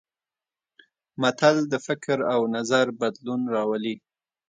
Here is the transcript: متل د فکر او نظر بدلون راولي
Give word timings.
متل 1.21 1.55
د 1.71 1.73
فکر 1.87 2.17
او 2.33 2.41
نظر 2.55 2.85
بدلون 3.01 3.41
راولي 3.55 3.95